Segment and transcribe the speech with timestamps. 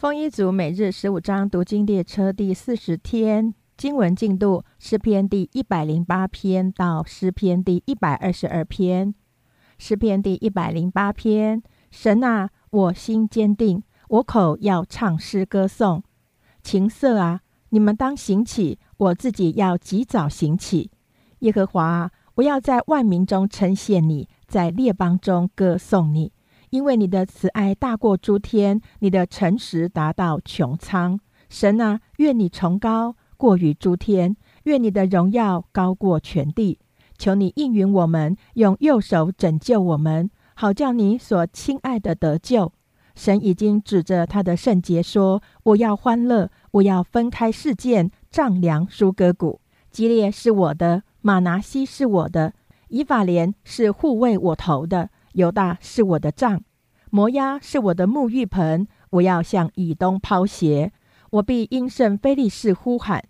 [0.00, 9.14] 丰一族每日十五章读经列车第四十天经文进度：诗篇第一百零八篇到诗篇第一百二十二篇。
[9.76, 16.02] 诗篇第一百零八篇：神啊，我心坚定，我口要唱诗歌颂。
[16.62, 20.90] 琴瑟啊，你们当行起，我自己要及早行起。
[21.40, 26.32] 耶和华啊，我要在万民中称谢你，在列邦中歌颂你。
[26.70, 31.18] 因为你的慈爱大过诸天，你的诚实达到穹苍。
[31.48, 36.78] 神啊，愿你崇高过于诸天，愿你的荣耀高过全地。
[37.18, 42.72] 求你应允我们，用右手拯救我们，好叫你所亲爱的得救。
[43.16, 49.60] 神已经指着他的圣洁说：“我要欢乐，我要分开事件，丈量舒歌谷。
[49.90, 52.54] 基列是我的，马拿西是我的，
[52.88, 56.62] 以法莲是护卫我头的。”犹大是我的杖，
[57.10, 58.86] 摩押是我的沐浴盆。
[59.10, 60.92] 我要向以东抛鞋，
[61.30, 63.24] 我必应圣非利士呼喊。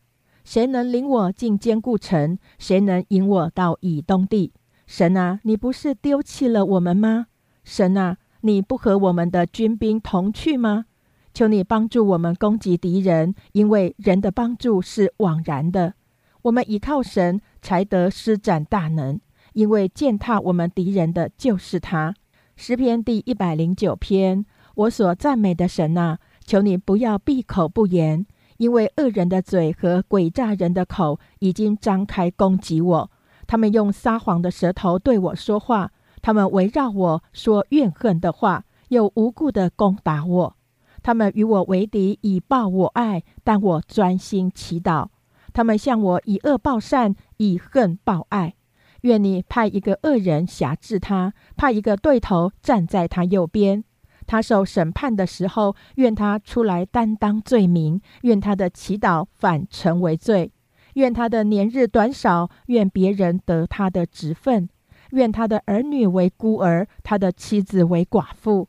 [0.45, 2.39] 谁能领我进坚固城？
[2.59, 4.53] 谁能引我到以东地？
[4.87, 7.27] 神啊，你不是丢弃了我们吗？
[7.65, 10.87] 神啊，你不和我们的军兵同去吗？
[11.33, 15.95] 求你帮助我们攻击敌人，因为人的帮助是枉然的。
[16.42, 19.20] 我们倚靠神，才得施展大能。
[19.53, 22.15] 因为践踏我们敌人的就是他。
[22.56, 28.27] 诗篇第一百零九篇，我所赞美的神啊，求你不要闭口不言，
[28.59, 33.11] 因为恶人的嘴和诡诈人的口已经张开攻击我。
[33.47, 40.57] 他们用撒谎的舌头对我说话，他们围绕我说怨恨的话，又无故的攻打我。
[41.03, 45.09] 他们与我为敌，以报我爱，但我专心祈祷。
[45.55, 48.55] 他们向我以恶报善，以恨报爱。
[49.03, 53.83] 愿你派一个恶人辖制他，派一个对头站在他右边。
[54.27, 60.53] 他受审判的时候，愿他出来担当罪名，愿他的祈祷反成为罪，
[60.95, 64.69] 愿他的年日短少，愿别人得他的职分，
[65.11, 68.69] 愿他的儿女为孤儿，他的妻子为寡妇，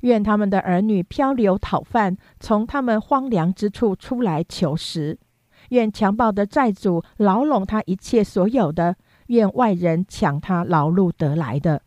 [0.00, 5.18] 愿他们的儿女漂流讨饭，从他们荒凉之处出来求食，
[5.68, 8.96] 愿强暴的债主牢笼他一切所有的。
[9.32, 11.80] 愿外人抢他劳碌得来的，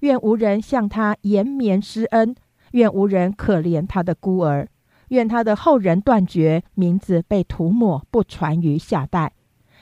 [0.00, 2.36] 愿无人向他延绵施恩，
[2.70, 4.68] 愿无人可怜他的孤儿，
[5.08, 9.32] 愿他的后人断绝，名字被涂抹，不传于下代。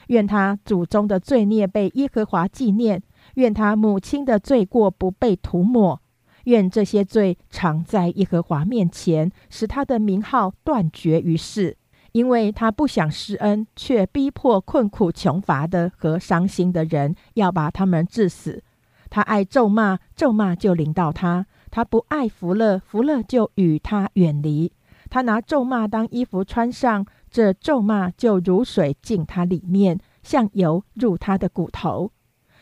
[0.07, 3.03] 愿他祖宗的罪孽被耶和华纪念，
[3.35, 6.01] 愿他母亲的罪过不被涂抹。
[6.45, 11.77] 愿这些罪常在耶和华面前，使他的名号断绝于世。
[12.11, 18.63] 因为他不想施恩，却逼迫困苦穷乏的和伤心的人，要把他们致死。
[19.09, 24.71] 他爱咒骂，咒骂就临到他；他不爱福乐，福乐就与他远离。
[25.09, 32.11] 他拿咒骂当衣服穿上，这咒骂就如水进他里面，像油入他的骨头。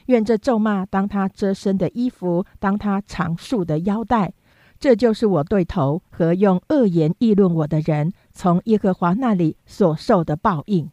[0.07, 4.33] 愿这咒骂当他遮身的衣服，当他长束的腰带。
[4.79, 10.89] 这就是我对头和用恶言议论我的人从耶和华那里所受的报应。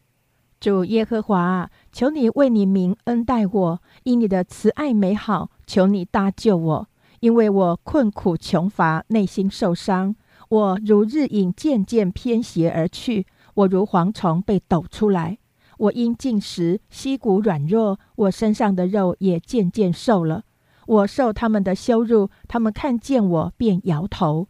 [0.59, 6.87] 主耶和华，求你为你名恩待我，因你的慈爱美好，求你搭救我，
[7.19, 10.15] 因为我困苦穷乏，内心受伤。
[10.49, 15.37] 我如日影渐渐偏斜而去，我如蝗虫被抖出来。
[15.77, 20.43] 我因进食，膝骨软弱，我身上的肉也渐渐瘦了。
[20.87, 24.47] 我受他们的羞辱，他们看见我便摇头。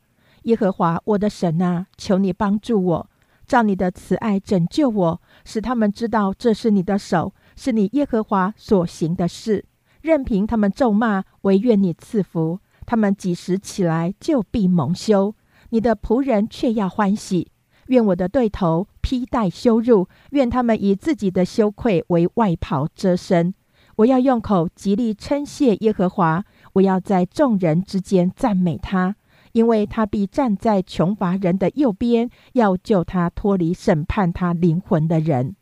[0.48, 3.10] 耶和华我的神啊，求你帮助我，
[3.46, 9.66] 照你的慈爱拯救我，使他们知道这是你的手，是你耶和华所行的事。
[10.02, 12.60] 任凭他们咒骂，唯愿你赐福。
[12.86, 15.36] 他们几时起来，就必蒙羞。
[15.72, 17.52] 你的仆人却要欢喜。
[17.88, 23.54] 愿我的对头披戴羞辱，愿他们以自己的羞愧为外袍遮身。
[23.98, 29.16] 我要用口极力称谢耶和华，我要在众人之间赞美他，
[29.58, 35.56] 因为他必站在穷乏人的右边，要救他脱离审判他灵魂的人。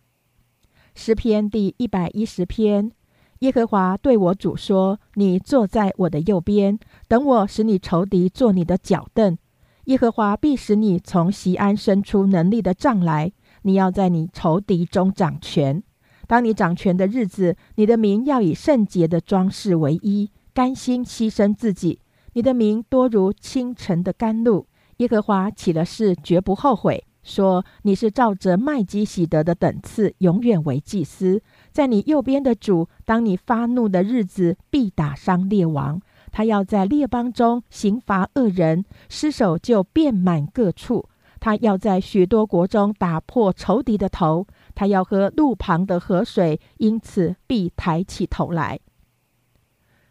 [0.94, 2.92] 诗篇第一百一十篇：
[3.40, 6.78] 耶和华对我主说：“你坐在我的右边，
[7.08, 9.38] 等我使你仇敌做你的脚凳。
[9.86, 13.32] 耶和华必使你从西安伸出能力的杖来，
[13.62, 15.82] 你要在你仇敌中掌权。”
[16.28, 22.00] 当你掌权的日子，你的名要以圣洁的装饰为衣，甘心牺牲自己。
[22.36, 24.68] 你的名多如清晨的甘露。
[24.98, 31.42] 耶和华起了誓，绝不后悔，说你是照着麦基喜德的等次，永远为祭司。
[31.72, 36.02] 在你右边的主，当你发怒的日子，必打伤列王。
[36.34, 41.08] 他要在列邦中刑罚恶人，尸首就遍满各处。
[41.40, 48.82] 他要在许多国中打破仇敌的头，他要喝路旁的河水，因此必抬起头来。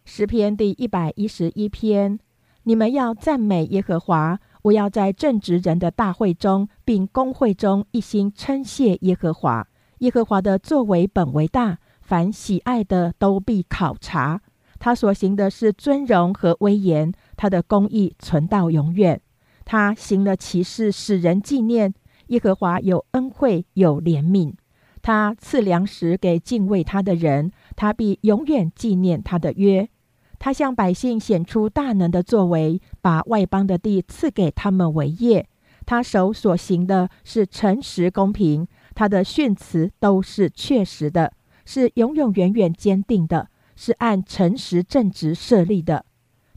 [0.04, 2.18] 诗篇第一百一十一篇：
[2.64, 9.66] 你们要赞美耶和华，我要在正直人的大会中，并公会中一心称谢耶和华。
[9.98, 14.42] 耶和华的作为本为大，凡喜爱的都必考察。
[14.78, 19.20] 他所行的是尊荣和威严，他的公义存到永远。
[19.64, 21.94] 他行了奇事，使人纪念。
[22.26, 24.52] 耶和华有恩惠，有怜悯。
[25.00, 29.88] 他赐粮食给敬畏他的人，他必永远纪念他的约。
[30.38, 35.48] 他向百姓显出大能的作为，把外邦的地赐给他们为业。
[35.86, 41.32] 他手所行的是诚实公平，他的训词都是确实的，
[41.64, 46.06] 是永永远远坚定的，是按诚实正直设立的。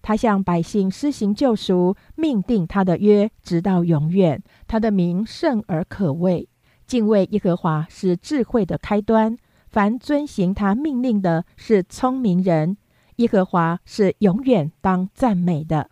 [0.02, 4.42] 他向百姓施行救赎，命定他的约直到永远。
[4.66, 6.48] 他的名圣而可畏，
[6.86, 9.38] 敬畏耶和华是智慧的开端。
[9.68, 12.78] 凡遵行他命令的，是聪明人。
[13.18, 15.90] 耶和华是永远当赞美的。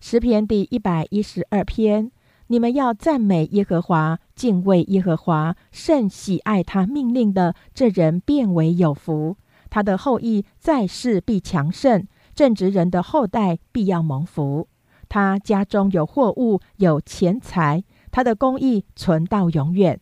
[0.00, 2.10] 诗篇第一百一十二篇：
[2.48, 9.36] 你们要赞美耶和华，敬畏耶和华，甚喜爱他命令的，这人变为有福。
[9.70, 14.68] 他的后裔在世必强盛，正直人的后代必要蒙福。
[15.08, 20.00] 他家中有货物，有钱财，他的公义存到永远。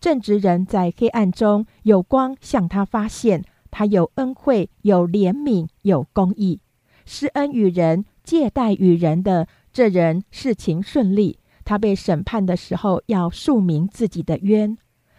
[0.00, 3.44] 正直人在黑暗中有光向他发现。
[3.76, 6.60] 他有恩惠，有怜悯，有公义，
[7.04, 11.40] 施恩与人，借贷与人的这人事情顺利。
[11.64, 14.78] 他被审判的时候，要述明自己的冤。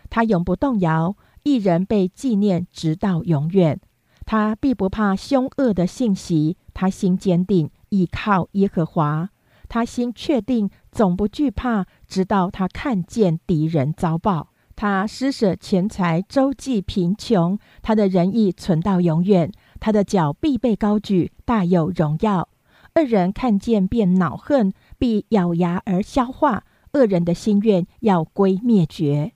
[0.10, 3.82] 他永不动摇，一人被纪念直到永远。
[4.26, 9.32] 他必不怕凶恶的信息，他心坚定，倚靠耶和华。
[9.68, 14.48] 他心确定，总不惧怕，直到他看见敌人遭报。
[14.76, 17.58] 他施舍钱财，周济贫穷。
[17.82, 19.52] 他的仁义存到永远。
[19.80, 22.50] 他的脚必被高举，大有荣耀。
[22.96, 26.66] 恶人看见便恼恨，必咬牙而消化。
[26.94, 29.34] 恶人的心愿要归灭绝。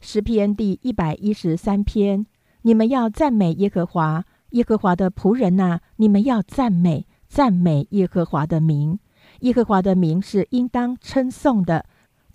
[0.00, 2.26] 诗篇第一百一十三篇：
[2.62, 8.98] 你们要赞美耶和华，耶和华的仆人呐，你们要赞美赞美耶和华的名。
[9.40, 11.86] 耶和华的名是应当称颂的。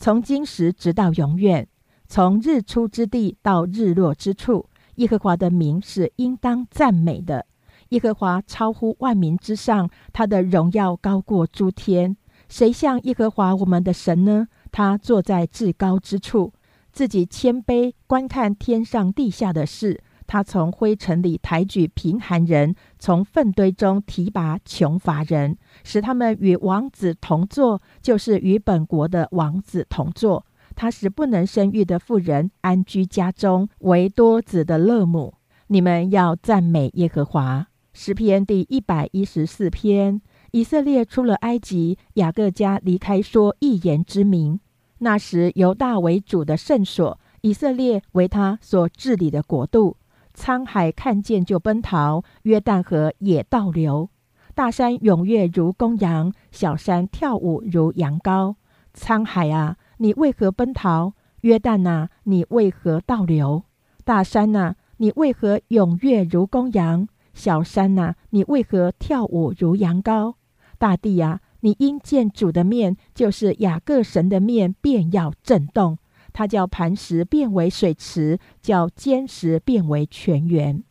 [0.02, 1.68] 从今时直到永远，
[2.08, 4.66] 从日出之地到日落之处，
[4.96, 7.46] 耶和华的名是应当赞美的。
[7.90, 12.18] 耶和华超乎万民之上，他的荣耀高过诸天。
[12.50, 14.48] 谁像耶和华我们的神呢？
[14.72, 16.52] 他坐在至高之处，
[16.92, 20.02] 自己谦卑观看天上地下的事。
[20.32, 30.46] 他从灰尘里抬举贫寒人，从粪堆中提拔穷乏人，使他们与王子同坐，就是与本国的王子同坐。
[30.74, 35.34] 他使不能生育的妇人安居家中，为多子的乐母。
[35.68, 37.68] 你们要赞美耶和华。
[37.92, 44.62] 诗篇第一百一十四篇：以色列出了埃及，雅各家离开说一言之名。
[45.00, 49.98] 那时犹大为主的圣所，以色列为他所治理的国度。
[50.36, 54.10] 沧海看见就奔逃，约旦河也倒流。
[54.54, 58.56] 大山踊跃如公羊，小山跳舞如羊羔。
[58.94, 61.14] 沧海啊，你为何奔逃？
[61.42, 63.64] 约旦啊，你为何倒流？
[64.04, 67.08] 大山啊，你为何踊跃如公羊？
[67.34, 70.36] 小山啊，你为何跳舞如羊羔？
[70.78, 75.98] 大地啊，你因见主的面，就是雅各神的面，便要震动。
[76.34, 80.84] 他叫磐石变为水池，叫坚石变为泉源。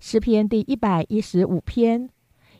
[0.00, 2.08] 诗篇第一百一十五篇：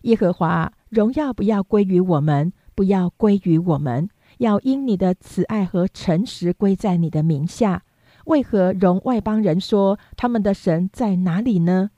[0.02, 4.08] 耶和华荣耀不要归于我们，不要归于我们，
[4.38, 7.84] 要因你的慈爱和诚实归在你的名下。
[8.24, 11.90] 为何容外邦人说他们的神在哪里呢？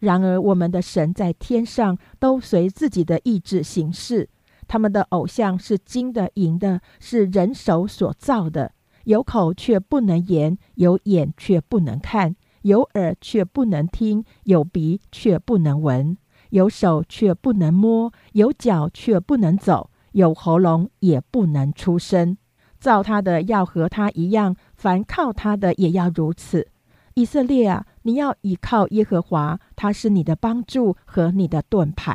[0.00, 4.28] 然而我们的神在天上，都随自己的意志行事。
[4.66, 8.72] 他们的偶像是金的、银的，是人手所造的。
[9.08, 16.18] 有口却不能言，有眼却不能看，有耳却不能听，有鼻却不能闻，
[16.50, 22.36] 有手却不能摸，有脚却不能走，有喉咙也不能出声。
[22.78, 26.68] 造他的要和他一样，凡靠他的也要如此。
[27.14, 32.14] 以色列啊，你要倚靠耶和华，他是你的帮助和你的盾牌。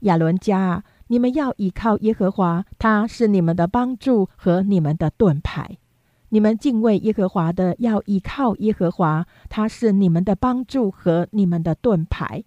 [0.00, 5.76] 亚伦家啊，你们要倚靠耶和华，他是你们的帮助和你们的盾牌。
[6.34, 12.42] 你们敬畏耶和华的，要依靠耶和华，他是你们的帮助和你们的盾牌。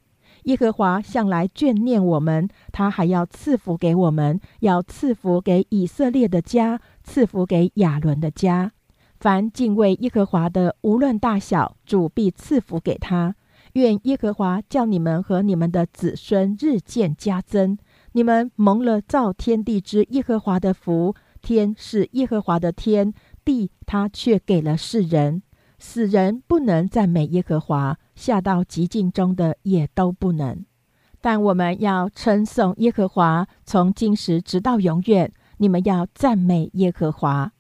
[0.46, 8.72] 耶和华向来眷念我们，他还要赐福给我们，要赐福给以色列的家，赐福给亚伦的家。
[9.20, 13.36] 凡敬畏耶和华的，无论大小，主必赐福给他。
[13.74, 17.78] 愿耶和华叫你们和你们的子孙日渐加增。
[18.14, 23.14] 你们蒙了造天地之耶和华的福，天是耶和华的天，
[23.46, 25.44] 地他却给了世人。
[25.78, 30.66] 死人不能赞美耶和华，下到极境中的也都不能。
[31.22, 35.32] 但我们要称颂耶和华，从今时直到永远。
[35.58, 37.52] 你们要赞美耶和华。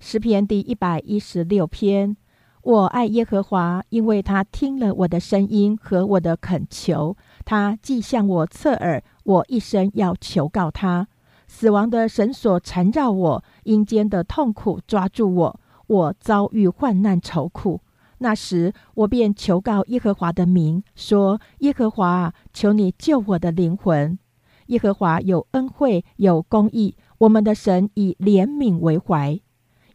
[0.00, 2.16] 诗篇第一百一十六篇：
[2.62, 7.16] 我爱耶和华，因为他听了我的声音和我的恳求。
[7.44, 11.08] 他既向我侧耳，我一生要求告他。
[11.48, 17.80] 死亡的绳索缠绕我，阴间的痛苦抓住我，我遭遇患难愁苦。
[18.18, 24.18] 那时，我便求告耶和华的名，说：“耶和华，求你救我的灵魂。”
[24.66, 29.40] 耶和华有恩惠，有公义，我们的神以怜悯为怀。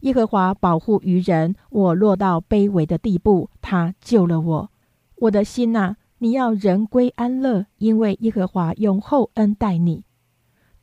[0.00, 4.70] 耶和华保护愚人，我落到卑微的地步，他救了我。
[5.16, 10.02] 我的心呐，你要人归安乐，因为耶和华用厚恩待你。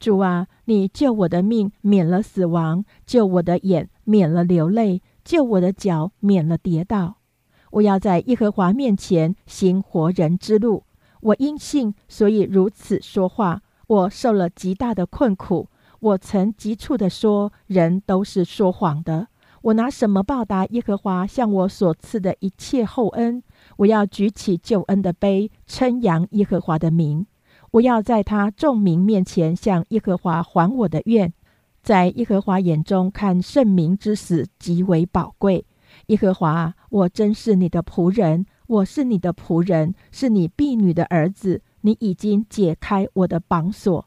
[0.02, 7.18] 主啊，你救我的命，免了死亡；救我的眼，免了流泪；救我的脚，免了跌倒。
[7.70, 10.86] 我要在耶和华面前行活人之路。
[11.22, 13.62] 我因信，所以如此说话。
[13.86, 15.70] 我受了极大的困苦。
[16.00, 19.28] 我曾急促地说：“人都是说谎的。
[19.62, 23.44] 我拿什么报答耶和华向我所赐的一切厚恩？
[23.78, 27.28] 我要举起救恩的杯，称扬耶和华的名。
[27.72, 31.34] 我要在他众民面前向耶和华还我的愿。
[31.82, 35.66] 在耶和华眼中看圣民之死极为宝贵。
[36.08, 41.62] 耶和华，我真是你的仆人，我是你的仆人，是你婢女的儿子。
[41.82, 44.06] 你已经解开我的绑锁。”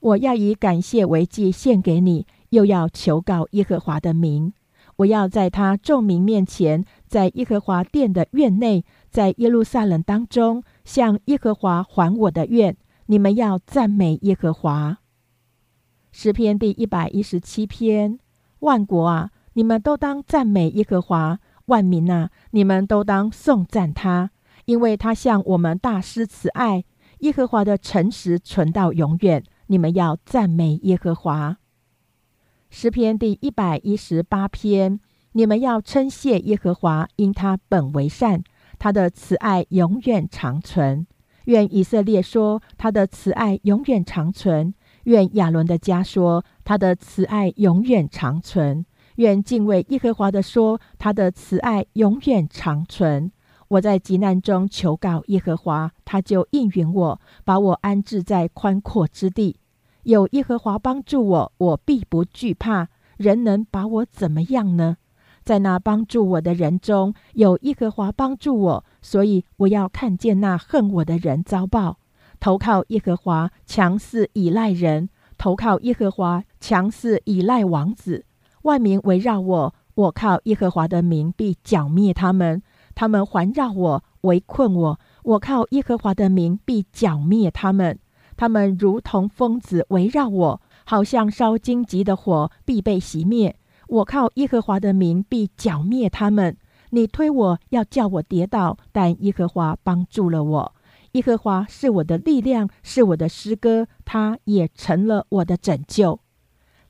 [0.00, 4.52] 我要以感谢为祭献给你，又要求告耶和华的名。
[4.96, 12.76] 我要在他众民面前，在耶和华殿的院内，在耶路撒冷当中，向耶和华还我的愿。
[13.06, 14.98] 你们要赞美耶和华。
[16.12, 18.18] 诗篇第一百一十七篇：
[18.60, 24.30] 万国啊，你们都当赞美耶和华；万民啊，你们都当颂赞他，
[24.64, 26.84] 因为他向我们大施慈爱。
[27.20, 29.42] 耶和华的诚实存到永远。
[29.66, 31.56] 你们要赞美耶和华。
[32.68, 35.00] 诗篇第一百一十八篇，
[35.32, 38.44] 你们要称谢耶和华，因他本为善，
[38.78, 41.06] 他的慈爱永远长存。
[41.44, 44.72] 愿以色列说，他的慈爱永远长存；
[45.04, 48.84] 愿亚伦的家说，他的慈爱永远长存；
[49.16, 53.30] 愿敬畏耶和华的说，他的慈爱永远长存。
[53.68, 59.56] 我在急难中求告耶和华，他就应允我，把我安置在宽阔之地。
[60.04, 62.88] 有耶和华帮助我，我必不惧怕。
[63.16, 64.96] 人能把我怎么样呢？
[65.44, 71.98] 在那帮助我的人中有耶和华帮助我，所以我要看见那恨我的人遭报。
[72.40, 75.08] 投靠耶和华，强似依赖人；
[75.38, 78.24] 投靠耶和华，强似依赖王子。
[78.62, 82.62] 万民围绕我，我靠耶和华的名必剿灭他们。
[82.94, 85.00] 他们环绕我，围困我。
[85.24, 87.98] 我靠耶和华的名必剿灭他们。
[88.36, 93.56] 他们如同疯子围绕我，好像烧荆棘的火，必被熄灭。
[93.88, 96.56] 我靠耶和华的名必剿灭他们。
[96.90, 100.74] 你推我要叫我跌倒，但耶和华帮助了我。
[101.12, 106.20] 耶和华是我的力量，是我的诗歌，他也成了我的拯救。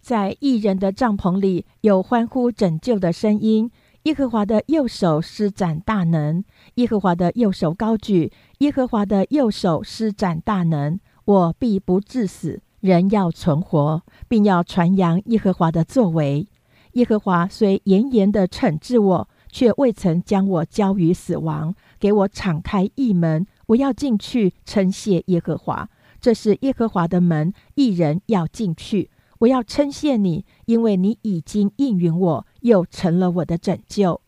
[0.00, 3.70] 在异人的帐篷里有欢呼拯救的声音。
[4.02, 11.00] 耶和华的右手施展大能，耶和华的右手高举，耶和华的右手施展大能。
[11.24, 16.46] 我必不致死，人要存活，并要传扬耶和华的作为。
[16.94, 25.88] 耶和华虽严严的惩治我，却未曾将我交于死亡，给我敞开一门，我要进去称谢耶和华。
[26.20, 29.10] 这是耶和华的门，一人要进去。
[29.40, 32.46] 我要称谢你，因为你已经应允我。
[32.60, 34.22] 又成了我的拯救，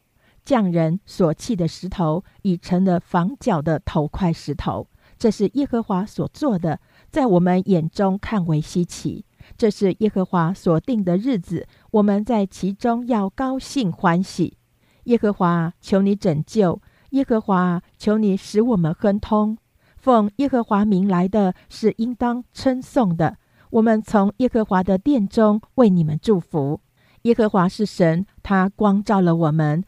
[0.44, 4.88] 匠人所弃的石头已成了房角的头块石头。
[5.18, 6.80] 这是耶和华所做的，
[7.11, 9.25] 在我们眼中看为稀奇。
[9.56, 14.58] 这是耶和华所定的日子，我们在其中要高兴欢喜。
[15.04, 16.78] 耶和华，求你拯救；
[17.10, 19.56] 耶和华，求你使我们亨通。
[19.96, 23.38] 奉耶和华名来的是应当称颂的。
[23.70, 26.82] 我们从耶和华的殿中为你们祝福。
[27.22, 29.82] 耶和华是神，他光照了我们。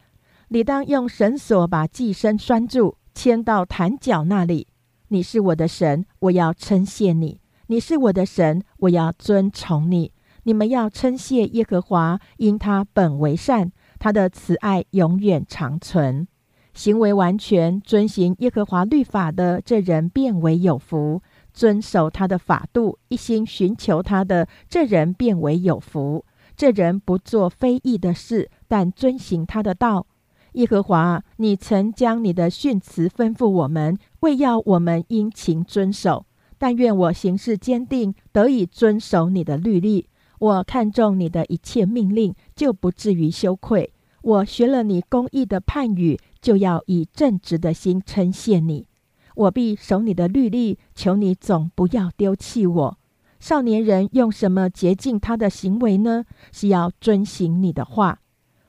[0.47, 4.67] 你当用绳索把寄生拴住，牵到坛角那里。
[5.09, 10.11] 你是我的神，我要称谢你；你是我的神，我要尊崇你。
[10.43, 16.27] 你们要称谢耶和华，因他本为善，他的慈爱永远长存。
[16.73, 26.23] 行为完全，遵行耶和华律法的这人变为有福；遵守他的法度，一心寻求他的这人变为有福。
[26.55, 30.07] 这人不做非义的事，但遵行他的道。
[30.53, 36.25] 耶和华，你曾将你的训词吩咐我们，为要我们殷勤遵守。
[36.57, 40.07] 但愿我行事坚定，得以遵守你的律例。
[40.39, 43.93] 我看中你的一切命令，就不至于羞愧。
[44.21, 48.87] 我学了你公义的判语，就要以正直的心称谢你。
[49.35, 52.97] 我必守你的律例，求你总不要丢弃我。
[53.39, 56.25] 少年人用什么洁净他的行为呢？
[56.51, 58.19] 是要遵行你的话。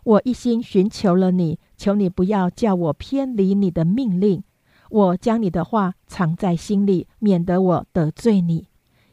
[0.04, 4.42] 我一心寻求了你，求你不要叫我偏离你的命令。
[4.88, 8.66] 我将你的话藏在心里，免得我得罪你。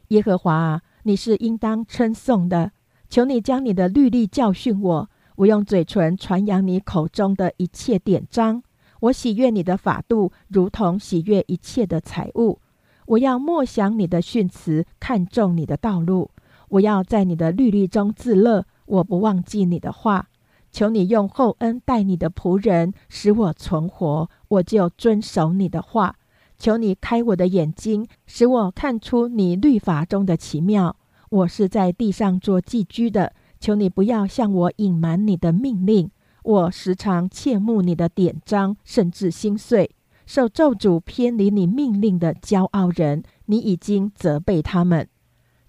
[0.08, 0.82] 耶和华啊！
[1.02, 2.72] 你是应当称颂的，
[3.08, 5.10] 求你将你的律例教训我。
[5.36, 8.62] 我用嘴唇传扬你口中的一切典章。
[9.00, 12.58] 我喜悦你的法度，如同喜悦一切的财物。
[13.06, 16.30] 我要默想你的训词，看重你的道路。
[16.70, 20.28] 我要在你的律例中自乐，我不忘记你的话。
[20.70, 26.16] 求你用厚恩待你的仆人，使我存活，我就遵守你的话。
[26.58, 30.96] 求你开我的眼睛，使我看出你律法中的奇妙。
[31.30, 36.10] 我是在地上做寄居的，求你不要向我隐瞒你的命令。
[36.42, 39.90] 我时常切慕你的典章，甚至心碎。
[40.26, 45.08] 受咒诅偏离你命令的骄傲人，你已经责备他们。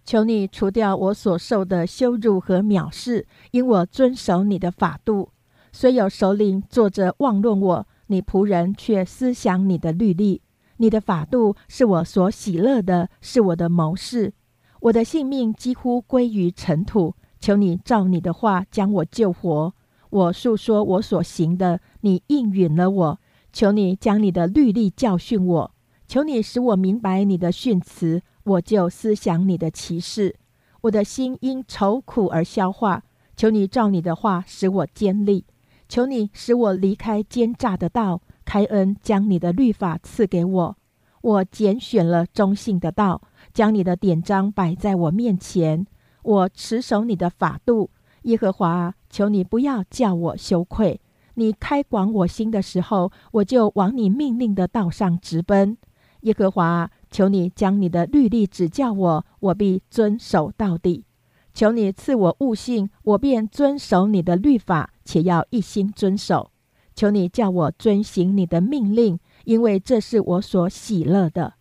[0.04, 5.30] 求你除掉我所受的羞辱和藐视，因我遵守你的法度。
[5.72, 10.42] 虽有首领坐着妄论我，你仆人却思想你的律例。
[10.82, 14.34] 你的法度是我所喜乐的，是我的谋士。
[14.80, 19.74] 我的性命几乎归于尘土，求你照你的话将我救活。
[20.10, 23.20] 我诉说我所行的，你应允了我。
[23.52, 25.72] 求你将你的律例教训我，
[26.08, 30.38] 求你使我明白你的训词，我就思想你的启示。
[30.82, 33.04] 我的心因愁苦而消化，
[33.36, 35.46] 求你照你的话使我坚立。
[35.90, 38.22] 求你使我离开奸诈的道。
[38.50, 40.78] 开恩将你的律法赐给我，
[41.22, 43.22] 我拣选了中性的道，
[43.54, 45.86] 将你的典章摆在我面前。
[46.24, 47.92] 我持守你的法度，
[48.24, 51.00] 耶和华，求你不要叫我羞愧。
[51.36, 55.78] 你开广我心的时候，我就往你命令的道上直奔。
[56.22, 61.06] 耶和华，求你将你的律例指教我，我必遵守到底。
[61.54, 66.50] 求你赐我悟性，我便遵守你的律法，且要一心遵守。
[67.00, 71.54] 求你叫我遵行你的命令，因为这是我所喜乐的。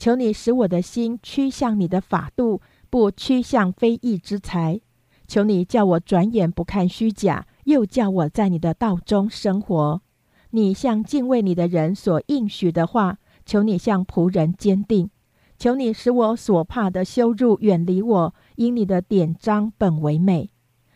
[0.00, 4.80] 求你使我的心趋向你的法度，不趋向非义之财。
[5.28, 10.02] 求你叫我转眼不看虚假，又叫我在你的道中生活。
[10.50, 15.08] 你向敬畏你的人所应许的话，求你向仆人坚定。
[15.56, 20.50] 求你使我所怕的羞辱远离我，因你的典章本为美。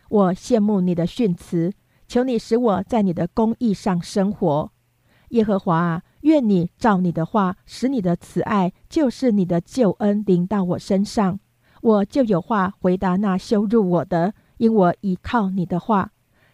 [0.09, 1.71] 我羡慕你的训词。
[2.15, 4.71] 求你使我在你的公义上生活，
[5.31, 11.37] 耶和华啊，愿你照你的话，使你的慈爱就是你的救恩临到我身上，
[11.81, 16.11] 我就有话回答那羞辱我的，因我倚靠你的话。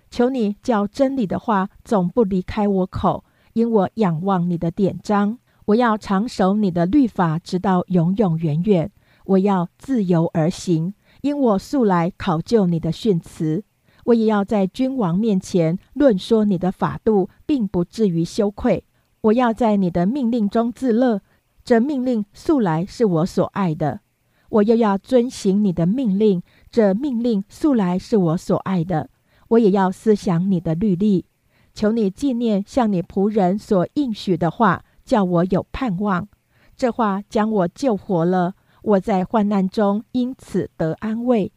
[0.10, 5.38] 求你叫真理的话总不离开我口，因我仰望你的典章。
[5.66, 8.92] 我要长守你的律法，直到永永远远。
[9.26, 13.64] 我要自由而行，因我素来考究你的训词。
[14.06, 18.84] 我也要在君王面前论说你的法度，并不至于羞愧。
[19.22, 21.22] 我要在你的命令中自乐，
[21.64, 24.02] 这命令素来是我所爱的。
[24.50, 29.10] 我又要遵行你的命令，这命令素来是我所爱的。
[29.50, 31.26] 我也要思想你的律例，
[31.74, 36.28] 求你纪念向你仆人所应许的话，叫我有盼望。
[36.76, 41.52] 这话将我救活了，我在患难中因此得安慰。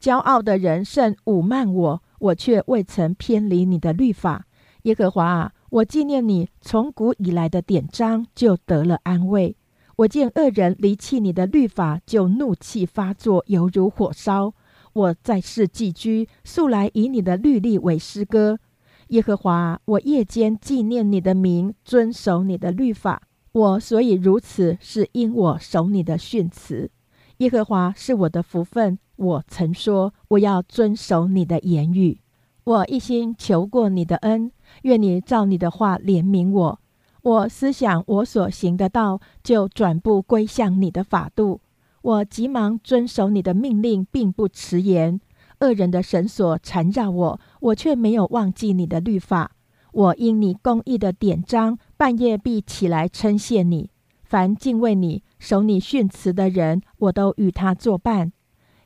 [0.00, 4.46] 骄傲的人甚侮慢我，我却未曾偏离你的律法。
[4.82, 9.56] 耶和华啊，我纪念你从古以来的典章，就得了安慰。
[9.96, 14.54] 我见恶人离弃你的律法，就怒气发作，犹如火烧。
[14.92, 18.60] 我在世寄居，素来以你的律例为诗歌。
[19.08, 23.22] 耶和华，我夜间纪念你的名，遵守你的律法。
[23.50, 26.90] 我所以如此，是因我守你的训词。
[27.38, 28.98] 耶和华是我的福分。
[29.18, 32.20] 我曾说，我要遵守你的言语。
[32.62, 34.52] 我一心求过你的恩，
[34.82, 36.80] 愿你照你的话怜悯我。
[37.22, 41.60] 我思想我所行的道，就转步归向你的法度。
[42.02, 45.20] 我急忙遵守你的命令，并不迟延。
[45.60, 49.50] 恶人的绳索缠绕我，我却没有忘记你的律法。
[49.90, 53.90] 我因你公义的典章，半夜必起来称谢你。
[54.22, 58.32] 凡敬畏你、守你训词的人，我都与他作伴。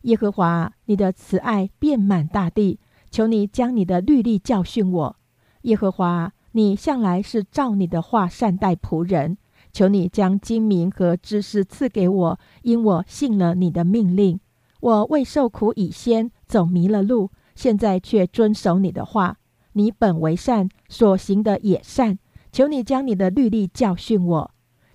[0.03, 2.79] 耶和华，你的慈爱遍满大地，
[3.11, 5.17] 求你将你的律例教训我。
[5.63, 9.39] 耶和华，你向来是照你的话善待仆人。
[9.73, 14.39] 求你将精明和知识赐给我，因我信了你的命令。
[14.81, 19.39] 我未受苦以先走迷了路，现在却遵守你的话。
[19.73, 22.19] 你本为善，所行的也善。
[22.51, 24.51] 求你将你的律例教训我。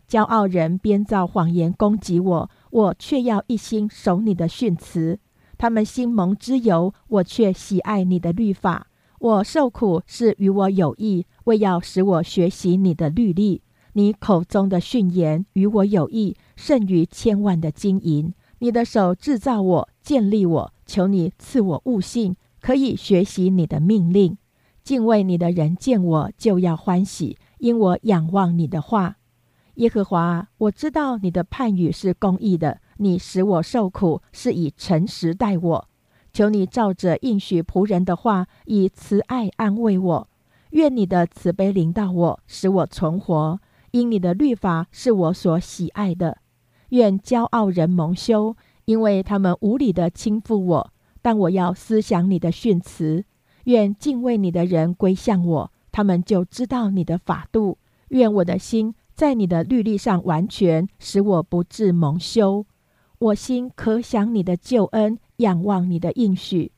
[0.07, 5.19] 骄傲人编造谎言攻击我，我却要一心守你的训词。
[5.57, 8.87] 他们心蒙之由，我却喜爱你的律法。
[9.19, 13.63] 我受苦是与我有益，为要使我学习你的律例。
[13.93, 18.31] 你口中的训言与我有益，胜于千万的金银。
[18.59, 24.37] 你的手制造我，建立我，求你赐我悟性，可以学习你的命令。
[24.83, 29.17] 敬畏你的人见我就要欢喜，因我仰望你的话。
[29.77, 35.87] 耶和华，我知道你的判语是公义的，你使我受苦是以诚实待我。
[36.33, 40.27] 求你照着应许仆人的话，以慈爱安慰我。
[40.71, 43.59] 愿你的慈悲临到我，使我存活。
[43.91, 46.39] 因你的律法是我所喜爱的，
[46.89, 50.91] 愿骄傲人蒙羞，因为他们无理的轻负我。
[51.21, 53.25] 但我要思想你的训词。
[53.65, 57.77] 愿敬畏你的人归向我，他们就知道你的法度。
[58.09, 62.67] 愿我的心在你的律例上完全，使我不致蒙羞。
[63.17, 66.71] 我心可想你的救恩，仰望你的应许。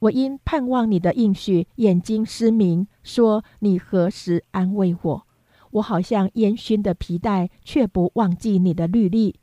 [0.00, 5.26] 我因盼望你的应许，眼睛失明，说你何时安慰我？
[5.70, 9.36] 我好像烟熏的皮带，却不忘记你的律例。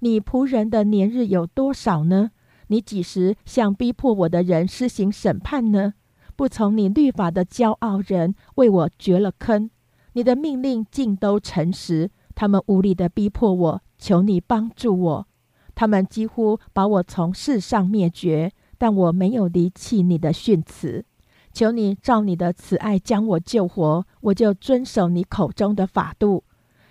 [0.00, 2.30] 你仆人的年日有多少呢？
[2.68, 5.92] 你几时向逼迫我的人施行审判呢？
[6.34, 9.68] 不从你律法的骄傲人为我掘了坑。
[10.12, 15.26] 你的命令尽都诚实，他们无力的逼迫我，求你帮助我。
[15.74, 21.04] 他们几乎把我从世上灭绝，但我没有离弃你的训词。
[21.52, 26.44] 求你照你的慈爱将我救活，我就遵守你口中的法度。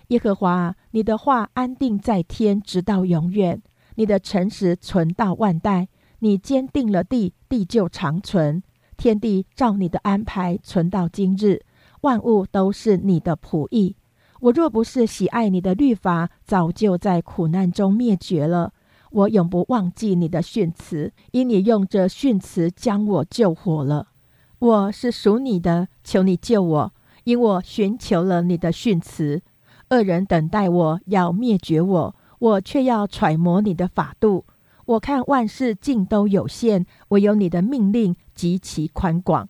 [0.08, 3.58] 耶和华，你的话安定在天，直到永远；
[3.96, 5.88] 你的诚实存到万代。
[6.20, 8.62] 你坚定了地，地就长存。
[8.96, 11.62] 天地照你的安排存到今日，
[12.02, 13.96] 万物都是你的仆役。
[14.40, 18.72] 我若不是喜爱你的律法，早就在苦难中灭绝了。
[19.10, 24.08] 我永不忘记你的训词，因你用这训词将我救活了。
[24.58, 26.92] 我是属你的，求你救我，
[27.24, 29.42] 因我寻求了你的训词。
[29.90, 34.44] 恶人等待我要灭绝我，我却要揣摩你的法度。
[34.84, 39.48] 我看万事尽都有限，唯有你的命令极其宽广。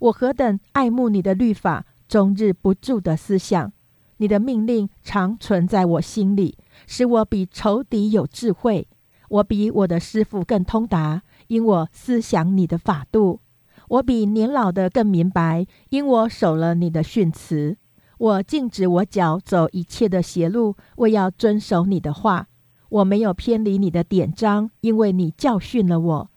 [0.00, 3.70] 我何等爱慕你的律法，终日不住的思想
[4.16, 8.88] 你的命令，常存在我心里，使我比仇敌有智慧。
[9.28, 13.40] 我比我的师傅更通达，因我思想你的法度。
[13.88, 17.76] 我比年老的更明白，因我守了你的训词。
[18.18, 22.48] 我禁止我脚走一切的邪路，为要遵守你的话。
[22.88, 26.30] 我没有偏离你的典章，因为你教训了我。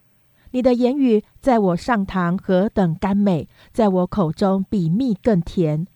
[0.51, 5.87] 你的言语在我上堂何等甘美，在我口中比蜜更甜。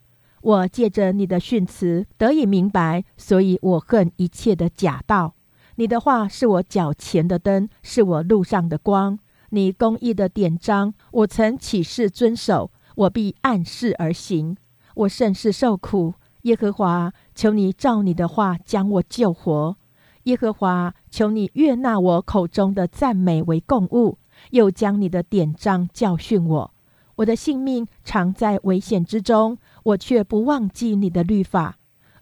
[0.41, 5.33] 我借着你的训词得以明白，所以我恨一切的假道。
[5.75, 9.19] 你的话是我脚前的灯，是我路上的光。
[9.49, 14.55] 你公义的典章，我曾起誓遵守，我必按事而行。
[14.95, 16.13] 我甚是受苦，
[16.43, 19.75] 耶和华，求你照你的话将我救活。
[20.23, 24.17] 耶和华，求你悦纳我口中的赞美为供物，
[24.51, 26.71] 又将你的典章教训我。
[27.17, 31.77] 我的性命常在危险之中，我却不忘记你的律法。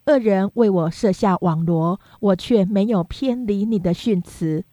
[0.05, 4.65] 恶人为我设下网罗，我却没有偏离你的训词。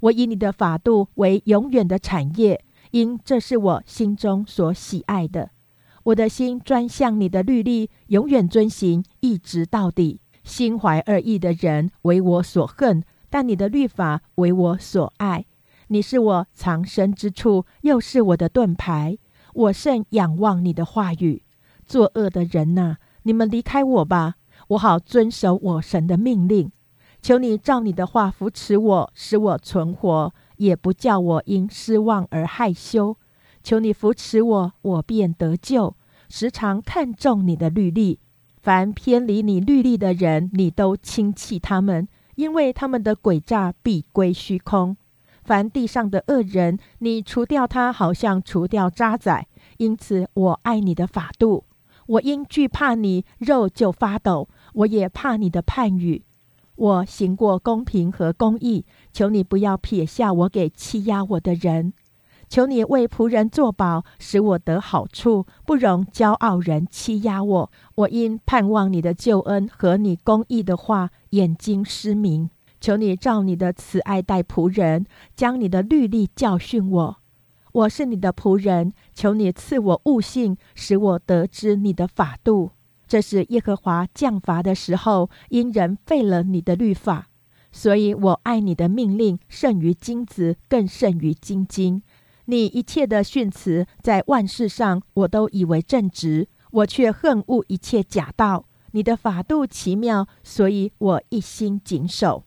[0.00, 5.50] 我以你的法度为永远的产业，因这是我心中所喜爱的。
[6.04, 10.20] 我的心专向你的律例，永远遵行，一直到底。
[10.44, 15.44] 心怀恶意的人为我所恨，但你的律法为我所爱。
[15.88, 19.18] 你是我藏身之处，又是我的盾牌。
[19.54, 21.42] 我甚仰望你的话语。
[21.84, 24.34] 作恶的人呐，你们离开我吧，
[24.68, 26.70] 我好遵守我神的命令。
[27.20, 33.16] 求你照你的话扶持我，使我存活，也不叫我因失望而害羞。
[33.62, 35.96] 求你扶持我，我便得救。
[36.28, 38.20] 时常看重你的律例，
[38.60, 44.96] 凡偏离你律例的人，你都轻弃他们，因为他们的诡诈必归虚空。
[45.48, 49.46] 凡地上的恶人，你除掉他，好像除掉渣滓。
[49.78, 51.64] 因此，我爱你的法度。
[52.06, 56.22] 我因惧怕你，肉就发抖；我也怕你的判语。
[56.76, 61.94] 我行过公平和公义，求你不要撇下我给欺压我的人。
[62.50, 67.72] 求你为仆人作保，使我得好处，不容骄傲人欺压我。
[67.94, 72.50] 我因盼望你的救恩和你公义的话，眼睛失明。
[72.80, 77.16] 求你照你的慈爱待仆人，将你的律例教训我。
[77.72, 82.70] 我是你的仆人，求你赐我悟性，使我得知你的法度。
[83.06, 87.28] 这是耶和华降罚的时候，因人废了你的律法，
[87.72, 92.02] 所以我爱你的命令胜于金子，更胜于金金。
[92.46, 98.64] 你一切的训词，在万事上我都以为正直，我却恨恶一切假道。
[98.92, 102.44] 你的法度奇妙，所以我一心谨守。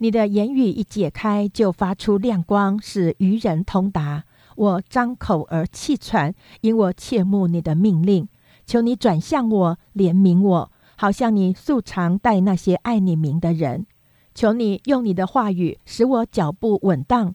[0.00, 4.24] 你的言语一解开，就发出亮光，使愚人通达。
[4.54, 8.28] 我张口而气喘，因我切慕你的命令。
[8.64, 13.86] 求你转向我，怜悯我，好像你素常待那些爱你名的人。
[14.34, 17.34] 求你用你的话语使我脚步稳当。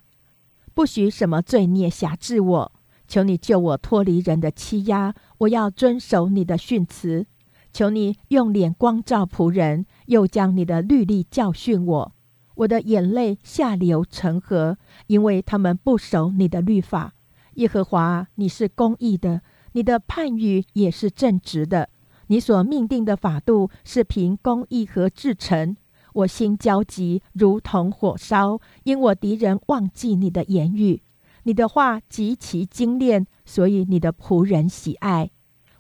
[0.73, 2.71] 不许什么罪孽辖制我，
[3.08, 5.13] 求你救我脱离人的欺压。
[5.39, 7.26] 我要遵守你的训词。
[7.73, 12.12] 求你用脸光照仆人，又将你的律例教训我。
[12.56, 17.13] 我的眼泪下流成河，因为他们不守你的律法。
[17.56, 19.42] 耶和华，你是公义的，
[19.74, 21.89] 你的判语也是正直的。
[22.28, 25.76] 你所命定的法度是凭公义和至诚。
[26.13, 31.02] 我心焦急，如同火烧，因我敌人忘记你的言语。
[31.44, 35.32] 你的话极其精炼，所以你的仆人喜爱。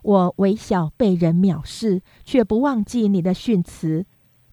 [0.01, 4.05] 我微小被人藐视，却不忘记你的训词。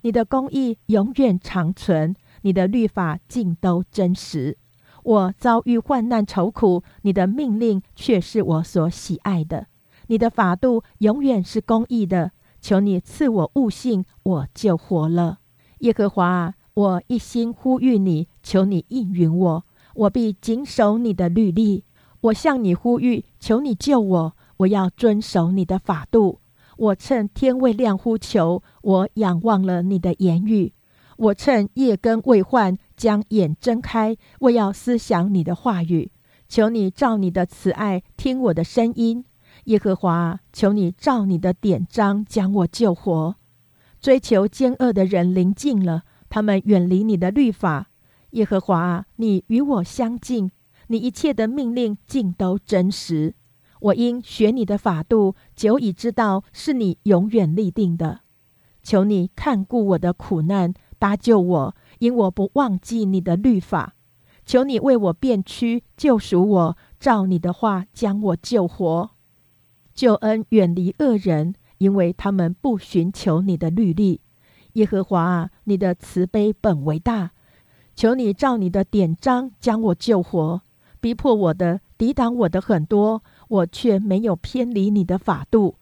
[0.03, 4.57] 你的公义永远长存，你的律法尽都真实。
[5.03, 9.67] 我遭遇患难愁苦，你的命令却是我所喜爱的。
[10.09, 15.39] 你的法度永远是公义的，求你赐我悟性，我就活了。
[15.79, 21.85] 耶和华，我一心呼吁你，求你应允我，我必谨守你的律例。
[22.23, 26.41] 我向你呼吁，求你救我，我要遵守你的法度。
[26.81, 30.73] 我趁天未亮呼求，我仰望了你的言语。
[31.19, 36.11] 我趁夜更未换，将眼睁开，我要思想你的话语。
[36.49, 39.27] 求你照你的慈爱听我的声音，
[39.65, 43.37] 耶和华，求你照你的典章将我救活。
[44.01, 47.91] 追求奸恶的人临近了，他们远离你的律法。
[48.31, 50.51] 耶和华，你与我相近，
[50.87, 53.35] 你一切的命令尽都真实。
[53.81, 58.21] 我因学你的法度，久已知道是你永远立定的。
[58.83, 63.95] 求你看顾我的苦难，搭救我，因我不忘记你的律法。
[64.47, 69.11] 求你为我变屈，救赎我，照你的话将我救活。
[69.95, 71.55] 救恩远离恶人。
[71.81, 74.21] 因为他们不寻求你的律例，
[74.75, 77.31] 耶和华啊，你的慈悲本为大，
[77.97, 80.61] 求你照你的典章将我救活。
[81.01, 85.75] 逼迫我的、抵挡我的很多，我却没有偏离你的法度。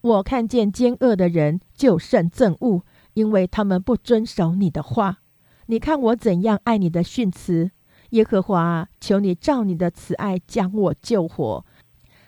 [0.00, 5.18] 我看见奸恶的人就甚憎恶，因为他们不遵守你的话。
[5.66, 7.70] 你看我怎样爱你的训词，
[8.10, 11.64] 耶和华，求你照你的慈爱将我救活。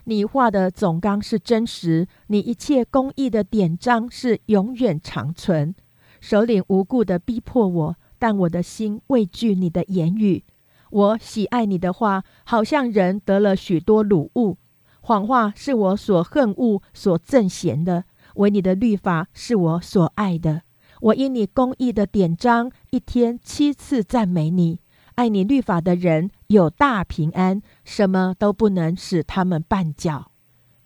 [0.04, 5.74] 你画的总纲是真实，你一切公义的典章是永远长存。
[6.20, 10.44] 首领无故的逼迫我，但我的心畏惧你的言语。
[10.90, 14.58] 我喜爱你的话，好像人得了许多鲁物。
[15.04, 18.04] 谎话是我所恨恶、所憎嫌的，
[18.36, 20.62] 唯你的律法是我所爱的。
[21.00, 24.78] 我因你公义的典章，一天七次赞美你。
[25.16, 30.30] 爱你律法的人有大平安，什么都不能使他们绊脚。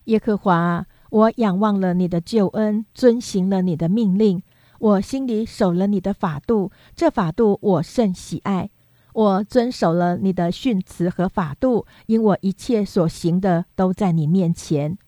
[0.04, 4.42] 耶和华，我仰望了你的救恩，遵行了你的命令，
[4.78, 8.70] 我心里守了你的法度，这法度我甚喜爱。
[9.16, 14.98] 我遵守了你的训词和法度，因我一切所行的都在你面前。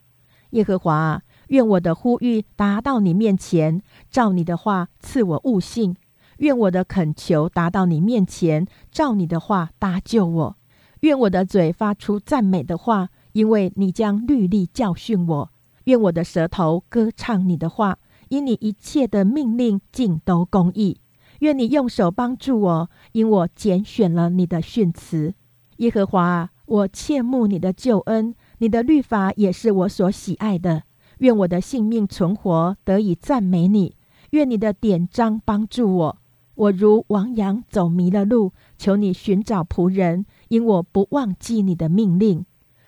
[0.53, 5.94] 耶和华，愿我的呼吁达到你面前，照你的话赐我悟性。
[6.38, 10.57] 愿我的恳求达到你面前，照你的话搭救我。
[11.01, 15.51] 愿我的嘴发出赞美的话，因为你将律例教训我。
[15.85, 17.99] 愿我的舌头歌唱你的话，
[18.31, 20.99] 因你一切的命令尽都公义。
[21.40, 25.35] 愿你用手帮助我，因我拣选了你的训词。
[25.77, 30.83] 耶和华，我切慕你的救恩，你的律法也是我所喜爱的。
[31.18, 33.94] 愿我的性命存活，得以赞美你。
[34.31, 36.18] 愿你的典章帮助我。
[36.55, 42.44] 我如亡羊走迷了路，求你寻找仆人，因我不忘记你的命令。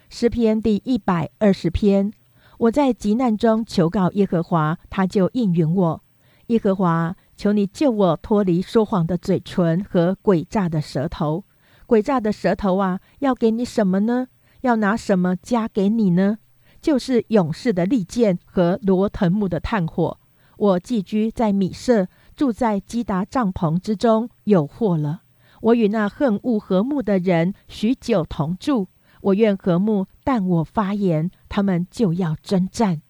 [0.09, 2.13] 诗篇第一百二十篇。
[2.59, 6.03] 我在急难中求告耶和华，他就应允我。
[6.49, 11.47] 耶和华，求你救我脱离说谎的嘴唇和诡诈的舌头。
[11.87, 14.27] 诡诈的舌头啊，要给你什么呢？
[14.61, 16.37] 要拿什么加给你呢？
[16.83, 20.19] 就是勇士的利剑和罗藤木的炭火。
[20.59, 25.23] 我寄居在米舍，住在基达帐篷之中，有祸了。
[25.63, 28.89] 我与那恨恶和睦的人许久同住。
[29.23, 33.01] 我愿和睦，但我发言，他们就要征战。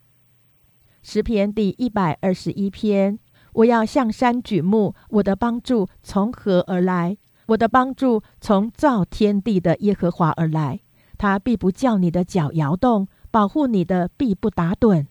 [1.03, 3.19] 诗篇第一百二十一篇：
[3.53, 7.17] 我要向山举目，我的帮助从何而来？
[7.47, 10.81] 我的帮助从造天地的耶和华而来。
[11.19, 15.07] 他必不叫你的脚摇动，保护你的必不打盹，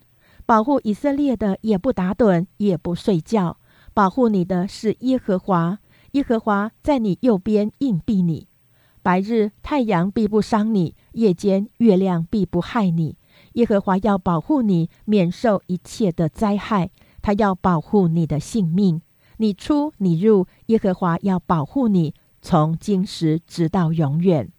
[0.46, 3.58] 保护以色列的也不打盹，也不睡觉。
[3.94, 5.80] 保护你的是耶和华，
[6.14, 8.48] 耶和华在你右边硬币你。
[9.02, 13.18] 白日太阳必不伤你，夜间月亮必不害你。
[13.54, 16.90] 耶和华要保护你，免受一切的灾害。
[17.22, 19.02] 他要保护你的性命，
[19.38, 24.52] 你出你入，耶和华要保护你，从今时直到永远。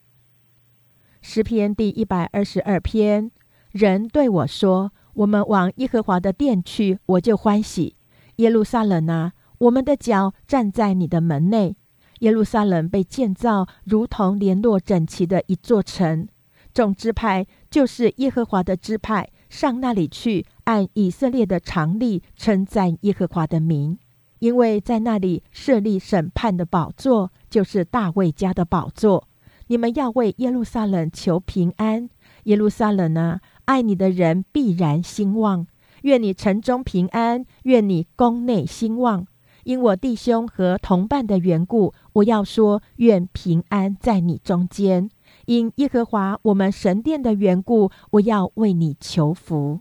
[1.23, 3.31] 诗篇第一百二十二篇，
[3.73, 7.97] 人对我说：“我们往耶和华的殿去，我就欢喜。”
[8.37, 11.77] 耶路撒冷啊，我们的脚站在你的门内。
[12.21, 16.27] 耶路撒冷被建造，如同联络整齐的一座城。
[16.73, 23.99] 众支派就是耶和华的支派，上那里去，按以色列的常例称赞耶和华的名，
[24.39, 29.27] 因为在那里设立审判的宝座，就是大卫家的宝座。
[29.67, 32.09] 你们要为耶路撒冷求平安。
[32.45, 35.67] 耶路撒冷啊，爱你的人必然兴旺。
[36.03, 39.27] 愿你城中平安，愿你宫内兴旺。
[39.65, 45.11] 因我弟兄和同伴的缘故，我要说：愿平安在你中间。
[45.47, 49.81] 因耶和华我们神殿的缘故，我要为你求福。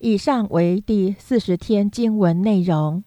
[0.00, 3.02] 以上为第四十天经文内容。